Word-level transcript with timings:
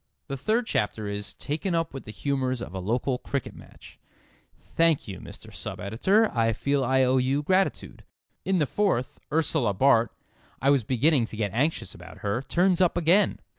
The 0.29 0.35
third 0.35 0.65
chapter 0.65 1.07
is 1.07 1.35
"taken 1.35 1.75
up 1.75 1.93
with 1.93 2.05
the 2.05 2.11
humours 2.11 2.59
of 2.59 2.73
a 2.73 2.79
local 2.79 3.19
cricket 3.19 3.53
match." 3.55 3.99
Thank 4.59 5.07
you, 5.07 5.19
Mr. 5.19 5.53
Sub 5.53 5.79
editor. 5.79 6.35
I 6.35 6.53
feel 6.53 6.83
I 6.83 7.03
owe 7.03 7.17
you 7.17 7.43
gratitude. 7.43 8.03
In 8.43 8.57
the 8.57 8.65
fourth, 8.65 9.19
Ursula 9.31 9.75
Bart 9.75 10.11
(I 10.59 10.71
was 10.71 10.83
beginning 10.83 11.27
to 11.27 11.37
get 11.37 11.53
anxious 11.53 11.93
about 11.93 12.21
her) 12.25 12.41
turns 12.41 12.81
up 12.81 12.97
again. 12.97 13.41